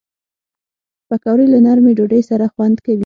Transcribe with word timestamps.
پکورې 1.07 1.45
له 1.53 1.59
نرمې 1.65 1.91
ډوډۍ 1.97 2.21
سره 2.29 2.45
خوند 2.53 2.77
کوي 2.85 2.99